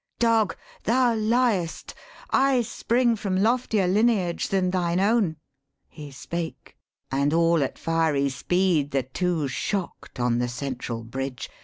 'Dog, 0.17 0.55
thou 0.85 1.13
liest. 1.13 1.93
I 2.31 2.63
spring 2.63 3.15
from 3.15 3.37
loftier 3.37 3.85
lineage 3.85 4.47
than 4.47 4.71
thine 4.71 4.99
own.' 4.99 5.35
He 5.89 6.09
spake; 6.09 6.75
and 7.11 7.35
all 7.35 7.61
at 7.61 7.77
fiery 7.77 8.29
speed 8.29 8.89
the 8.89 9.03
two 9.03 9.47
Shock'd 9.47 10.19
on 10.19 10.39
the 10.39 10.47
central 10.49 11.03
bridge. 11.03 11.51